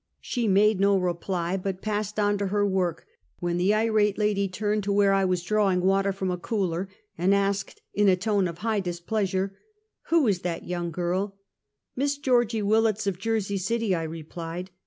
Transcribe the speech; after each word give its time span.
"She 0.19 0.47
made 0.47 0.79
no 0.79 0.97
reply, 0.97 1.57
but 1.57 1.83
passed 1.83 2.17
on 2.19 2.39
to 2.39 2.47
her 2.47 2.65
work, 2.65 3.05
when 3.37 3.57
the 3.57 3.71
irate 3.75 4.17
lady 4.17 4.47
turned 4.47 4.83
to 4.85 4.91
where 4.91 5.13
I 5.13 5.25
was 5.25 5.43
drawing 5.43 5.81
water 5.81 6.11
from 6.11 6.31
a 6.31 6.39
cooler, 6.39 6.89
and 7.19 7.35
asked, 7.35 7.83
in 7.93 8.09
a 8.09 8.15
tone 8.15 8.47
of 8.47 8.57
high 8.57 8.81
displeas 8.81 9.31
ure: 9.33 9.53
"Who 10.07 10.25
is 10.25 10.39
that 10.41 10.65
young 10.65 10.89
girl?"" 10.89 11.37
Miss 11.95 12.17
Georgie 12.17 12.63
Willets, 12.63 13.05
of 13.05 13.19
Jersey 13.19 13.59
City," 13.59 13.93
I 13.93 14.01
replied. 14.01 14.71